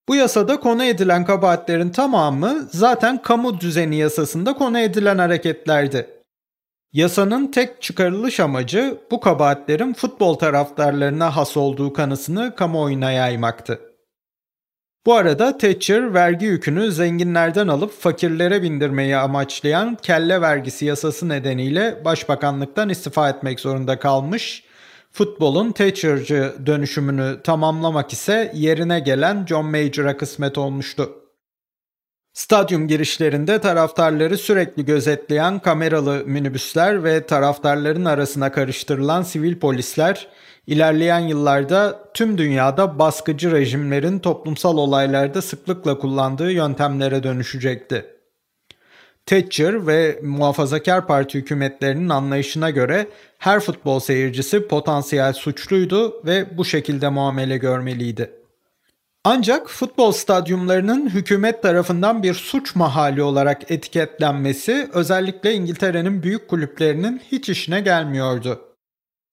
Bu 0.09 0.15
yasada 0.15 0.61
konu 0.61 0.85
edilen 0.85 1.25
kabahatlerin 1.25 1.91
tamamı 1.91 2.69
zaten 2.73 3.23
kamu 3.23 3.61
düzeni 3.61 3.97
yasasında 3.97 4.55
konu 4.55 4.79
edilen 4.79 5.19
hareketlerdi. 5.19 6.16
Yasanın 6.97 7.51
tek 7.51 7.83
çıkarılış 7.83 8.41
amacı 8.41 8.99
bu 9.11 9.21
kabahatlerin 9.21 9.93
futbol 9.93 10.35
taraftarlarına 10.35 11.37
has 11.37 11.57
olduğu 11.57 11.93
kanısını 11.93 12.55
kamuoyuna 12.57 13.13
yaymaktı. 13.13 13.81
Bu 15.07 15.15
arada 15.15 15.59
Thatcher 15.59 16.15
vergi 16.15 16.47
yükünü 16.47 16.93
zenginlerden 16.93 17.69
alıp 17.69 17.93
fakirlere 18.01 18.63
bindirmeyi 18.63 19.17
amaçlayan 19.17 19.95
kelle 20.03 20.41
vergisi 20.41 20.85
yasası 20.85 21.29
nedeniyle 21.29 22.05
başbakanlıktan 22.05 22.89
istifa 22.89 23.29
etmek 23.29 23.61
zorunda 23.61 23.99
kalmış. 23.99 24.65
Futbolun 25.13 25.73
Thatcher'cı 25.73 26.55
dönüşümünü 26.67 27.41
tamamlamak 27.45 28.13
ise 28.13 28.53
yerine 28.55 29.01
gelen 29.01 29.47
John 29.47 29.67
Major'a 29.67 30.17
kısmet 30.17 30.59
olmuştu. 30.59 31.26
Stadyum 32.37 32.89
girişlerinde 32.89 33.61
taraftarları 33.61 34.39
sürekli 34.39 34.85
gözetleyen 34.85 35.59
kameralı 35.59 36.23
minibüsler 36.27 37.05
ve 37.05 37.27
taraftarların 37.27 38.05
arasına 38.05 38.53
karıştırılan 38.53 39.23
sivil 39.23 39.59
polisler 39.59 40.29
ilerleyen 40.67 41.19
yıllarda 41.19 42.11
tüm 42.15 42.39
dünyada 42.39 42.99
baskıcı 42.99 43.53
rejimlerin 43.53 44.19
toplumsal 44.19 44.79
olaylarda 44.79 45.43
sıklıkla 45.43 45.99
kullandığı 45.99 46.53
yöntemlere 46.53 47.23
dönüşecekti. 47.23 48.07
Thatcher 49.27 49.87
ve 49.87 50.21
Muhafazakar 50.23 51.07
Parti 51.07 51.39
hükümetlerinin 51.39 52.09
anlayışına 52.09 52.71
göre 52.71 53.07
her 53.39 53.61
futbol 53.61 54.01
seyircisi 54.01 54.69
potansiyel 54.69 55.33
suçluydu 55.33 56.27
ve 56.27 56.59
bu 56.59 56.65
şekilde 56.65 57.09
muamele 57.09 57.57
görmeliydi. 57.57 58.46
Ancak 59.29 59.71
futbol 59.71 60.13
stadyumlarının 60.13 61.09
hükümet 61.09 61.63
tarafından 61.63 62.23
bir 62.23 62.35
suç 62.35 62.75
mahalli 62.75 63.23
olarak 63.23 63.71
etiketlenmesi 63.71 64.91
özellikle 64.93 65.55
İngiltere'nin 65.55 66.23
büyük 66.23 66.49
kulüplerinin 66.49 67.23
hiç 67.33 67.49
işine 67.49 67.81
gelmiyordu. 67.81 68.61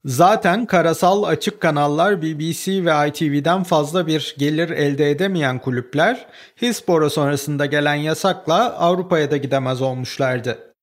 Zaten 0.05 0.65
karasal 0.65 1.23
açık 1.23 1.62
kanallar 1.62 2.21
BBC 2.21 2.85
ve 2.85 3.07
ITV'den 3.07 3.63
fazla 3.63 4.07
bir 4.07 4.35
gelir 4.38 4.69
elde 4.69 5.12
edemeyen 5.12 5.59
kulüpler 5.59 6.25
Hillsborough 6.62 7.12
sonrasında 7.12 7.65
gelen 7.65 7.95
yasakla 7.95 8.77
Avrupa'ya 8.77 9.31
da 9.31 9.38
gidemez 9.38 9.81
olmuşlardı. 9.81 10.73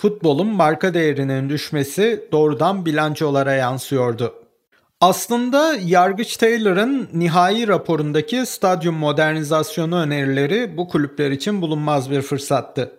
Futbolun 0.00 0.48
marka 0.48 0.94
değerinin 0.94 1.48
düşmesi 1.48 2.28
doğrudan 2.32 2.86
bilançolara 2.86 3.54
yansıyordu. 3.54 4.43
Aslında 5.04 5.76
Yargıç 5.84 6.36
Taylor'ın 6.36 7.08
nihai 7.12 7.68
raporundaki 7.68 8.46
stadyum 8.46 8.94
modernizasyonu 8.94 9.96
önerileri 9.96 10.76
bu 10.76 10.88
kulüpler 10.88 11.30
için 11.30 11.62
bulunmaz 11.62 12.10
bir 12.10 12.22
fırsattı. 12.22 12.92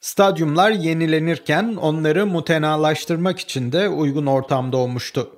Stadyumlar 0.00 0.70
yenilenirken 0.70 1.76
onları 1.76 2.26
mutenalaştırmak 2.26 3.38
için 3.38 3.72
de 3.72 3.88
uygun 3.88 4.26
ortam 4.26 4.72
doğmuştu. 4.72 5.30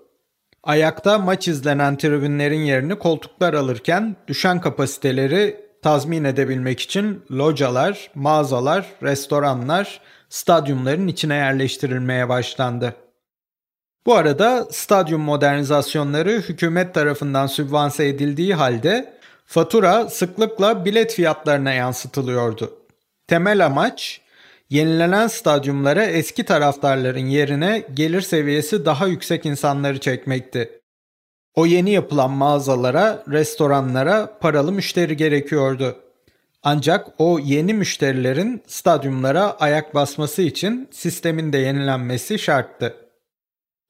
Ayakta 0.63 1.19
maç 1.19 1.49
izlenen 1.49 1.97
tribünlerin 1.97 2.61
yerini 2.61 2.99
koltuklar 2.99 3.55
alırken 3.55 4.17
düşen 4.29 4.61
kapasiteleri 4.61 5.61
tazmin 5.83 6.25
edebilmek 6.25 6.81
için 6.81 7.25
localar, 7.31 8.11
mağazalar, 8.15 8.87
restoranlar 9.03 10.01
stadyumların 10.29 11.09
içine 11.09 11.35
yerleştirilmeye 11.35 12.29
başlandı. 12.29 12.95
Bu 14.09 14.15
arada 14.15 14.69
stadyum 14.71 15.21
modernizasyonları 15.21 16.31
hükümet 16.31 16.95
tarafından 16.95 17.47
sübvanse 17.47 18.09
edildiği 18.09 18.55
halde 18.55 19.15
fatura 19.47 20.09
sıklıkla 20.09 20.85
bilet 20.85 21.13
fiyatlarına 21.13 21.73
yansıtılıyordu. 21.73 22.79
Temel 23.27 23.67
amaç 23.67 24.21
yenilenen 24.71 25.27
stadyumlara 25.27 26.05
eski 26.05 26.45
taraftarların 26.45 27.27
yerine 27.27 27.87
gelir 27.95 28.21
seviyesi 28.21 28.85
daha 28.85 29.07
yüksek 29.07 29.47
insanları 29.47 30.01
çekmekti. 30.01 30.81
O 31.55 31.67
yeni 31.67 31.91
yapılan 31.91 32.31
mağazalara, 32.31 33.25
restoranlara 33.31 34.39
paralı 34.41 34.73
müşteri 34.73 35.17
gerekiyordu. 35.17 35.97
Ancak 36.63 37.09
o 37.19 37.39
yeni 37.39 37.75
müşterilerin 37.75 38.63
stadyumlara 38.67 39.57
ayak 39.61 39.95
basması 39.95 40.43
için 40.43 40.89
sistemin 40.93 41.53
de 41.53 41.59
yenilenmesi 41.59 42.39
şarttı. 42.39 43.08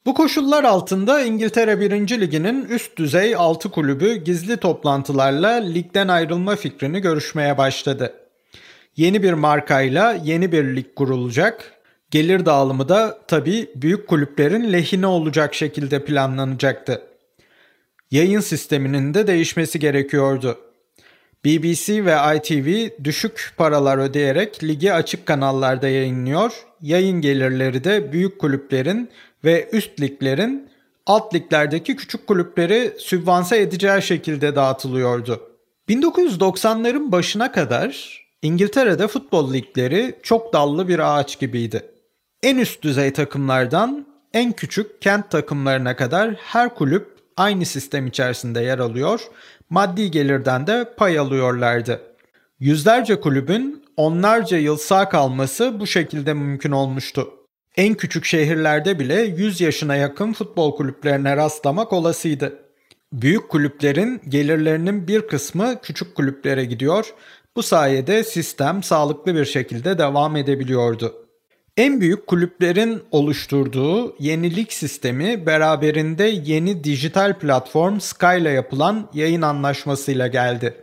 Bu 0.09 0.15
koşullar 0.15 0.65
altında 0.65 1.21
İngiltere 1.21 1.81
1. 1.81 2.21
Ligi'nin 2.21 2.65
üst 2.65 2.97
düzey 2.97 3.37
6 3.37 3.71
kulübü 3.71 4.15
gizli 4.15 4.57
toplantılarla 4.57 5.49
ligden 5.49 6.09
ayrılma 6.09 6.57
fikrini 6.57 7.01
görüşmeye 7.01 7.59
başladı. 7.59 8.13
Yeni 8.97 9.23
bir 9.23 9.33
markayla 9.33 10.13
yeni 10.25 10.53
bir 10.53 10.77
lig 10.77 10.87
kurulacak. 10.97 11.73
Gelir 12.11 12.47
dağılımı 12.47 12.89
da 12.89 13.19
tabii 13.29 13.71
büyük 13.77 14.09
kulüplerin 14.09 14.73
lehine 14.73 15.07
olacak 15.07 15.55
şekilde 15.55 16.05
planlanacaktı. 16.05 17.03
Yayın 18.11 18.41
sisteminin 18.41 19.15
de 19.15 19.27
değişmesi 19.27 19.79
gerekiyordu. 19.79 20.59
BBC 21.45 22.05
ve 22.05 22.37
ITV 22.37 22.91
düşük 23.05 23.53
paralar 23.57 23.99
ödeyerek 23.99 24.65
ligi 24.65 24.93
açık 24.93 25.27
kanallarda 25.27 25.89
yayınlıyor. 25.89 26.53
Yayın 26.81 27.21
gelirleri 27.21 27.85
de 27.85 28.13
büyük 28.13 28.39
kulüplerin 28.39 29.11
ve 29.45 29.69
üst 29.73 30.01
liglerin 30.01 30.71
alt 31.07 31.35
liglerdeki 31.35 31.97
küçük 31.97 32.27
kulüpleri 32.27 32.93
sübvanse 32.99 33.61
edeceği 33.61 34.03
şekilde 34.03 34.57
dağıtılıyordu. 34.57 35.41
1990'ların 35.89 37.13
başına 37.13 37.53
kadar 37.53 38.19
İngiltere'de 38.43 39.09
futbol 39.09 39.53
ligleri 39.53 40.19
çok 40.23 40.53
dallı 40.53 40.89
bir 40.89 40.99
ağaç 40.99 41.39
gibiydi. 41.39 41.91
En 42.43 42.59
üst 42.59 42.83
düzey 42.83 43.13
takımlardan 43.13 44.07
en 44.35 44.53
küçük 44.53 45.03
kent 45.03 45.31
takımlarına 45.31 45.97
kadar 45.97 46.35
her 46.35 46.75
kulüp 46.75 47.19
aynı 47.37 47.67
sistem 47.67 48.07
içerisinde 48.07 48.61
yer 48.61 48.79
alıyor, 48.79 49.21
maddi 49.71 50.11
gelirden 50.11 50.67
de 50.67 50.95
pay 50.97 51.19
alıyorlardı. 51.19 52.01
Yüzlerce 52.61 53.21
kulübün 53.21 53.85
onlarca 53.97 54.59
yıl 54.59 54.77
sağ 54.77 55.09
kalması 55.09 55.81
bu 55.81 55.87
şekilde 55.87 56.35
mümkün 56.35 56.73
olmuştu. 56.73 57.38
En 57.79 57.95
küçük 57.95 58.25
şehirlerde 58.25 58.99
bile 58.99 59.15
100 59.15 59.61
yaşına 59.61 59.97
yakın 59.97 60.33
futbol 60.33 60.77
kulüplerine 60.77 61.37
rastlamak 61.37 61.93
olasıydı. 61.93 62.59
Büyük 63.13 63.49
kulüplerin 63.49 64.21
gelirlerinin 64.29 65.09
bir 65.09 65.27
kısmı 65.29 65.81
küçük 65.83 66.15
kulüplere 66.15 66.65
gidiyor. 66.65 67.15
Bu 67.57 67.63
sayede 67.63 68.25
sistem 68.25 68.83
sağlıklı 68.83 69.35
bir 69.35 69.45
şekilde 69.45 69.99
devam 69.99 70.37
edebiliyordu. 70.37 71.27
En 71.77 72.01
büyük 72.01 72.27
kulüplerin 72.27 73.03
oluşturduğu 73.11 74.17
yenilik 74.19 74.73
sistemi 74.73 75.47
beraberinde 75.47 76.25
yeni 76.25 76.85
dijital 76.85 77.39
platform 77.39 77.99
Sky 77.99 78.39
ile 78.39 78.51
yapılan 78.51 79.11
yayın 79.15 79.43
anlaşmasıyla 79.43 80.27
geldi. 80.27 80.75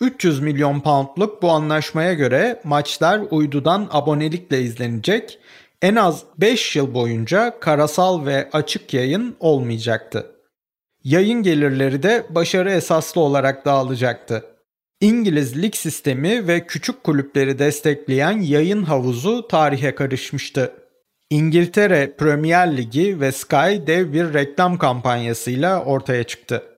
300 0.00 0.40
milyon 0.40 0.80
poundluk 0.80 1.42
bu 1.42 1.50
anlaşmaya 1.50 2.14
göre 2.14 2.60
maçlar 2.64 3.20
uydudan 3.30 3.88
abonelikle 3.90 4.62
izlenecek, 4.62 5.38
en 5.84 5.96
az 5.96 6.24
5 6.38 6.76
yıl 6.76 6.94
boyunca 6.94 7.60
karasal 7.60 8.26
ve 8.26 8.48
açık 8.52 8.94
yayın 8.94 9.36
olmayacaktı. 9.40 10.26
Yayın 11.04 11.42
gelirleri 11.42 12.02
de 12.02 12.26
başarı 12.30 12.70
esaslı 12.70 13.20
olarak 13.20 13.64
dağılacaktı. 13.64 14.44
İngiliz 15.00 15.62
lig 15.62 15.74
sistemi 15.74 16.48
ve 16.48 16.66
küçük 16.66 17.04
kulüpleri 17.04 17.58
destekleyen 17.58 18.38
yayın 18.38 18.82
havuzu 18.82 19.48
tarihe 19.48 19.94
karışmıştı. 19.94 20.72
İngiltere 21.30 22.14
Premier 22.18 22.76
Ligi 22.76 23.20
ve 23.20 23.32
Sky 23.32 23.86
dev 23.86 24.12
bir 24.12 24.34
reklam 24.34 24.78
kampanyasıyla 24.78 25.84
ortaya 25.84 26.24
çıktı. 26.24 26.73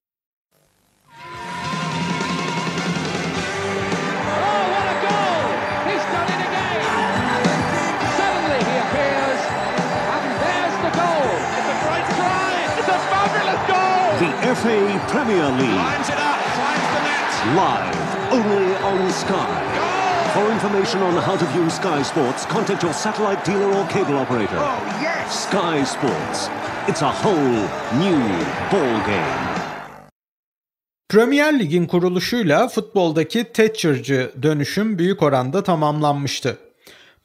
FA 14.55 14.79
Premier 15.09 15.49
League. 15.59 15.75
Lines 15.75 16.09
it 16.09 16.19
up, 16.31 16.39
finds 16.55 16.89
the 16.95 17.03
net. 17.09 17.31
Live, 17.57 17.97
only 18.33 18.67
on 18.91 19.13
Sky. 19.13 19.53
For 20.35 20.53
information 20.53 21.03
on 21.03 21.17
how 21.17 21.37
to 21.37 21.45
view 21.47 21.69
Sky 21.71 22.03
Sports, 22.03 22.47
contact 22.47 22.83
your 22.83 22.93
satellite 22.93 23.45
dealer 23.45 23.73
or 23.77 23.85
cable 23.89 24.17
operator. 24.19 24.59
Oh, 24.59 24.79
yes. 25.03 25.49
Sky 25.49 25.85
Sports. 25.85 26.49
It's 26.87 27.03
a 27.03 27.11
whole 27.11 27.69
new 27.99 28.21
ball 28.71 29.07
game. 29.07 29.57
Premier 31.09 31.59
Lig'in 31.59 31.87
kuruluşuyla 31.87 32.69
futboldaki 32.69 33.53
Thatcher'cı 33.53 34.33
dönüşüm 34.43 34.99
büyük 34.99 35.23
oranda 35.23 35.63
tamamlanmıştı. 35.63 36.59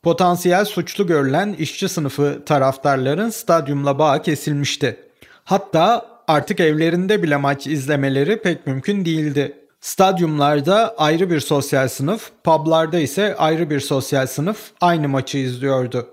Potansiyel 0.03 0.65
suçlu 0.65 1.07
görülen 1.07 1.53
işçi 1.53 1.89
sınıfı 1.89 2.45
taraftarların 2.45 3.29
stadyumla 3.29 3.99
bağı 3.99 4.23
kesilmişti. 4.23 4.99
Hatta 5.43 6.10
artık 6.31 6.59
evlerinde 6.59 7.23
bile 7.23 7.37
maç 7.37 7.67
izlemeleri 7.67 8.41
pek 8.41 8.67
mümkün 8.67 9.05
değildi. 9.05 9.57
Stadyumlarda 9.81 10.95
ayrı 10.97 11.29
bir 11.29 11.39
sosyal 11.39 11.87
sınıf, 11.87 12.31
publarda 12.43 12.99
ise 12.99 13.35
ayrı 13.35 13.69
bir 13.69 13.79
sosyal 13.79 14.27
sınıf 14.27 14.71
aynı 14.81 15.09
maçı 15.09 15.37
izliyordu. 15.37 16.07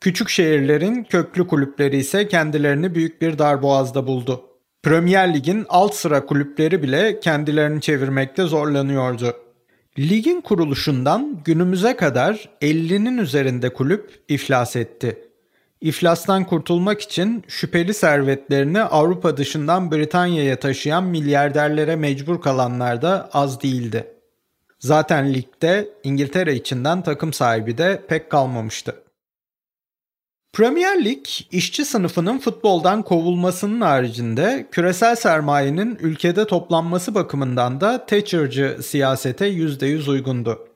Küçük 0.00 0.28
şehirlerin 0.28 1.04
köklü 1.04 1.46
kulüpleri 1.46 1.96
ise 1.96 2.28
kendilerini 2.28 2.94
büyük 2.94 3.22
bir 3.22 3.38
darboğazda 3.38 4.06
buldu. 4.06 4.44
Premier 4.82 5.34
Lig'in 5.34 5.66
alt 5.68 5.94
sıra 5.94 6.26
kulüpleri 6.26 6.82
bile 6.82 7.20
kendilerini 7.20 7.80
çevirmekte 7.80 8.42
zorlanıyordu. 8.42 9.36
Ligin 9.98 10.40
kuruluşundan 10.40 11.40
günümüze 11.44 11.96
kadar 11.96 12.48
50'nin 12.62 13.18
üzerinde 13.18 13.72
kulüp 13.72 14.22
iflas 14.28 14.76
etti. 14.76 15.27
İflastan 15.80 16.44
kurtulmak 16.44 17.00
için 17.00 17.44
şüpheli 17.48 17.94
servetlerini 17.94 18.82
Avrupa 18.82 19.36
dışından 19.36 19.90
Britanya'ya 19.90 20.60
taşıyan 20.60 21.04
milyarderlere 21.04 21.96
mecbur 21.96 22.40
kalanlar 22.40 23.02
da 23.02 23.30
az 23.32 23.62
değildi. 23.62 24.06
Zaten 24.78 25.34
ligde 25.34 25.88
İngiltere 26.04 26.54
içinden 26.54 27.02
takım 27.02 27.32
sahibi 27.32 27.78
de 27.78 28.02
pek 28.08 28.30
kalmamıştı. 28.30 29.02
Premier 30.52 31.04
Lig, 31.04 31.24
işçi 31.52 31.84
sınıfının 31.84 32.38
futboldan 32.38 33.02
kovulmasının 33.02 33.80
haricinde 33.80 34.66
küresel 34.72 35.16
sermayenin 35.16 35.98
ülkede 36.00 36.46
toplanması 36.46 37.14
bakımından 37.14 37.80
da 37.80 38.06
Thatcher'cı 38.06 38.78
siyasete 38.82 39.48
%100 39.48 40.10
uygundu. 40.10 40.67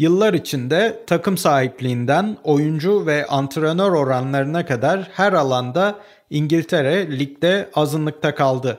Yıllar 0.00 0.34
içinde 0.34 1.02
takım 1.06 1.38
sahipliğinden 1.38 2.36
oyuncu 2.44 3.06
ve 3.06 3.26
antrenör 3.26 3.92
oranlarına 3.92 4.66
kadar 4.66 5.08
her 5.12 5.32
alanda 5.32 5.98
İngiltere 6.30 7.18
ligde 7.18 7.70
azınlıkta 7.74 8.34
kaldı. 8.34 8.78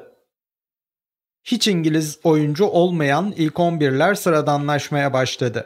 Hiç 1.43 1.67
İngiliz 1.67 2.19
oyuncu 2.23 2.65
olmayan 2.65 3.33
ilk 3.37 3.53
11'ler 3.53 4.15
sıradanlaşmaya 4.15 5.13
başladı. 5.13 5.65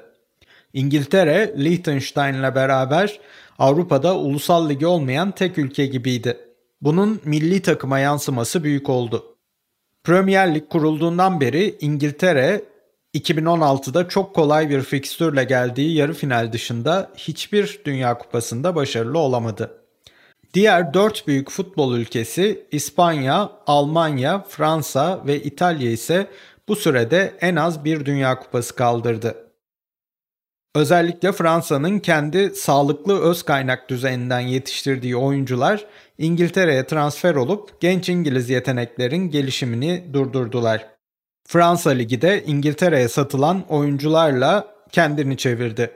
İngiltere, 0.74 1.56
Liechtenstein'le 1.58 2.56
beraber 2.56 3.20
Avrupa'da 3.60 4.18
ulusal 4.18 4.70
ligi 4.70 4.88
olmayan 4.88 5.32
tek 5.32 5.58
ülke 5.58 5.86
gibiydi. 5.86 6.38
Bunun 6.82 7.22
milli 7.26 7.62
takıma 7.62 8.00
yansıması 8.00 8.64
büyük 8.64 8.90
oldu. 8.90 9.36
Premier 10.04 10.56
Lig 10.56 10.70
kurulduğundan 10.70 11.42
beri 11.42 11.78
İngiltere 11.82 12.75
2016'da 13.16 14.08
çok 14.08 14.36
kolay 14.36 14.70
bir 14.70 14.82
fikstürle 14.82 15.44
geldiği 15.44 15.96
yarı 15.96 16.14
final 16.14 16.54
dışında 16.54 17.12
hiçbir 17.18 17.82
Dünya 17.86 18.18
Kupası'nda 18.18 18.76
başarılı 18.76 19.20
olamadı. 19.20 19.82
Diğer 20.54 20.94
dört 20.94 21.28
büyük 21.28 21.50
futbol 21.50 21.96
ülkesi 21.96 22.68
İspanya, 22.72 23.52
Almanya, 23.68 24.46
Fransa 24.50 25.22
ve 25.28 25.44
İtalya 25.44 25.92
ise 25.92 26.28
bu 26.68 26.76
sürede 26.76 27.38
en 27.42 27.56
az 27.56 27.86
bir 27.86 28.06
Dünya 28.06 28.40
Kupası 28.40 28.76
kaldırdı. 28.76 29.36
Özellikle 30.76 31.32
Fransa'nın 31.32 32.00
kendi 32.00 32.50
sağlıklı 32.56 33.22
öz 33.22 33.44
kaynak 33.44 33.90
düzeyinden 33.90 34.40
yetiştirdiği 34.40 35.16
oyuncular 35.16 35.86
İngiltere'ye 36.18 36.88
transfer 36.88 37.36
olup 37.36 37.82
genç 37.82 38.10
İngiliz 38.10 38.50
yeteneklerin 38.50 39.30
gelişimini 39.30 40.14
durdurdular. 40.14 40.95
Fransa 41.48 41.90
Ligi 41.90 42.22
de 42.22 42.44
İngiltere'ye 42.46 43.08
satılan 43.08 43.64
oyuncularla 43.70 44.68
kendini 44.92 45.38
çevirdi. 45.38 45.92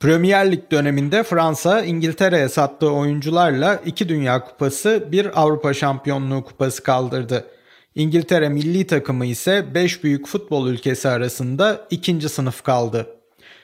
Premier 0.00 0.52
Lig 0.52 0.70
döneminde 0.70 1.22
Fransa 1.22 1.84
İngiltere'ye 1.84 2.48
sattığı 2.48 2.90
oyuncularla 2.90 3.80
iki 3.86 4.08
Dünya 4.08 4.44
Kupası, 4.44 5.08
bir 5.12 5.42
Avrupa 5.42 5.74
Şampiyonluğu 5.74 6.44
Kupası 6.44 6.82
kaldırdı. 6.82 7.44
İngiltere 7.94 8.48
milli 8.48 8.86
takımı 8.86 9.26
ise 9.26 9.74
5 9.74 10.04
büyük 10.04 10.26
futbol 10.26 10.68
ülkesi 10.68 11.08
arasında 11.08 11.86
ikinci 11.90 12.28
sınıf 12.28 12.62
kaldı. 12.62 13.06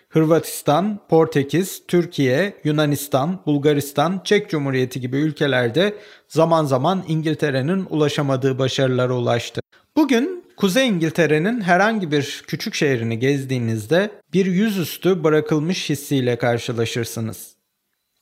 Hırvatistan, 0.09 1.01
Portekiz, 1.09 1.83
Türkiye, 1.89 2.55
Yunanistan, 2.65 3.41
Bulgaristan, 3.47 4.21
Çek 4.25 4.51
Cumhuriyeti 4.51 5.01
gibi 5.01 5.17
ülkelerde 5.17 5.95
zaman 6.29 6.65
zaman 6.65 7.03
İngiltere'nin 7.09 7.87
ulaşamadığı 7.91 8.59
başarılara 8.59 9.15
ulaştı. 9.15 9.61
Bugün 9.97 10.40
Kuzey 10.61 10.89
İngiltere'nin 10.89 11.61
herhangi 11.61 12.11
bir 12.11 12.45
küçük 12.47 12.75
şehrini 12.75 13.19
gezdiğinizde 13.19 14.11
bir 14.33 14.47
yüzüstü 14.47 15.25
bırakılmış 15.25 15.91
hissiyle 15.91 16.39
karşılaşırsınız. 16.39 17.57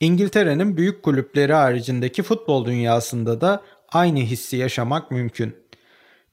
İngiltere'nin 0.00 0.76
büyük 0.76 1.02
kulüpleri 1.02 1.52
haricindeki 1.52 2.22
futbol 2.22 2.64
dünyasında 2.64 3.40
da 3.40 3.62
aynı 3.92 4.18
hissi 4.18 4.56
yaşamak 4.56 5.10
mümkün. 5.10 5.56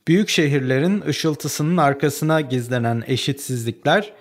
Büyük 0.08 0.30
şehirlerin 0.30 1.02
ışıltısının 1.02 1.78
arkasına 1.78 2.42
gizlenen 2.42 3.04
eşitsizlikler 3.08 4.14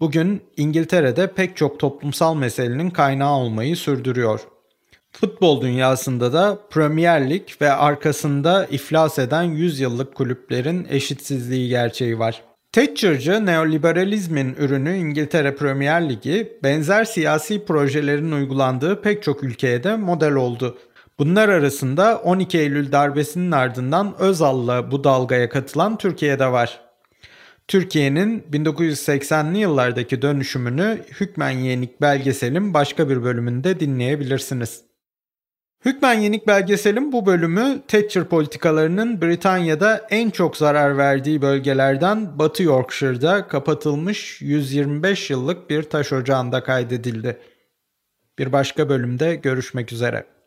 bugün 0.00 0.42
İngiltere'de 0.56 1.34
pek 1.34 1.56
çok 1.56 1.80
toplumsal 1.80 2.34
meselenin 2.34 2.90
kaynağı 2.90 3.32
olmayı 3.32 3.76
sürdürüyor. 3.76 4.40
Futbol 5.20 5.60
dünyasında 5.60 6.32
da 6.32 6.58
Premier 6.70 7.30
Lig 7.30 7.42
ve 7.60 7.72
arkasında 7.72 8.66
iflas 8.70 9.18
eden 9.18 9.42
100 9.42 9.80
yıllık 9.80 10.14
kulüplerin 10.14 10.86
eşitsizliği 10.90 11.68
gerçeği 11.68 12.18
var. 12.18 12.42
Thatcher'cı 12.72 13.46
neoliberalizmin 13.46 14.54
ürünü 14.58 14.96
İngiltere 14.96 15.56
Premier 15.56 16.08
Ligi 16.08 16.58
benzer 16.62 17.04
siyasi 17.04 17.64
projelerin 17.64 18.32
uygulandığı 18.32 19.02
pek 19.02 19.22
çok 19.22 19.44
ülkeye 19.44 19.84
de 19.84 19.96
model 19.96 20.34
oldu. 20.34 20.78
Bunlar 21.18 21.48
arasında 21.48 22.18
12 22.18 22.58
Eylül 22.58 22.92
darbesinin 22.92 23.52
ardından 23.52 24.14
Özal'la 24.18 24.90
bu 24.90 25.04
dalgaya 25.04 25.48
katılan 25.48 25.98
Türkiye'de 25.98 26.52
var. 26.52 26.80
Türkiye'nin 27.68 28.44
1980'li 28.52 29.58
yıllardaki 29.58 30.22
dönüşümünü 30.22 30.98
Hükmen 31.20 31.50
Yenik 31.50 32.00
belgeselin 32.00 32.74
başka 32.74 33.08
bir 33.08 33.22
bölümünde 33.22 33.80
dinleyebilirsiniz. 33.80 34.87
Hükmen 35.84 36.14
Yenik 36.14 36.46
belgeselin 36.46 37.12
bu 37.12 37.26
bölümü 37.26 37.82
Thatcher 37.88 38.24
politikalarının 38.24 39.22
Britanya'da 39.22 40.06
en 40.10 40.30
çok 40.30 40.56
zarar 40.56 40.98
verdiği 40.98 41.42
bölgelerden 41.42 42.38
Batı 42.38 42.62
Yorkshire'da 42.62 43.48
kapatılmış 43.48 44.42
125 44.42 45.30
yıllık 45.30 45.70
bir 45.70 45.82
taş 45.82 46.12
ocağında 46.12 46.62
kaydedildi. 46.62 47.38
Bir 48.38 48.52
başka 48.52 48.88
bölümde 48.88 49.34
görüşmek 49.34 49.92
üzere. 49.92 50.37